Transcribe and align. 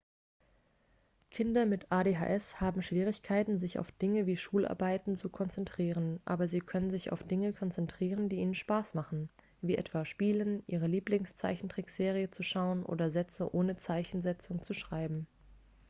kinder 1.29 1.67
mit 1.67 1.91
adhs 1.91 2.59
haben 2.59 2.81
schwierigkeiten 2.81 3.59
sich 3.59 3.77
auf 3.77 3.91
dinge 3.91 4.25
wie 4.25 4.35
schularbeiten 4.35 5.15
zu 5.15 5.29
konzentrieren 5.29 6.19
aber 6.25 6.47
sie 6.47 6.57
können 6.59 6.89
sich 6.89 7.11
auf 7.11 7.21
dinge 7.23 7.53
konzentrieren 7.53 8.27
die 8.27 8.37
ihnen 8.37 8.55
spaß 8.55 8.95
machen 8.95 9.29
wie 9.61 9.77
etwa 9.77 10.03
spielen 10.03 10.63
ihre 10.65 10.87
lieblingszeichentrickserie 10.87 12.31
zu 12.31 12.41
schauen 12.41 12.83
oder 12.83 13.11
sätze 13.11 13.53
ohne 13.53 13.77
zeichensetzung 13.77 14.63
zu 14.65 14.73
schreiben 14.73 15.27